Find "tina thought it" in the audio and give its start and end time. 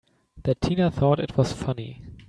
0.61-1.37